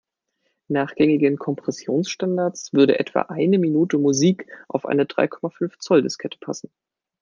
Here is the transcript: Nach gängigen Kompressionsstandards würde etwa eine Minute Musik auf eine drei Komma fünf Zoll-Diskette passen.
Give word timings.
Nach 0.67 0.95
gängigen 0.95 1.37
Kompressionsstandards 1.37 2.73
würde 2.73 2.97
etwa 2.97 3.21
eine 3.29 3.59
Minute 3.59 3.99
Musik 3.99 4.51
auf 4.67 4.87
eine 4.87 5.05
drei 5.05 5.27
Komma 5.27 5.51
fünf 5.51 5.77
Zoll-Diskette 5.77 6.39
passen. 6.39 6.71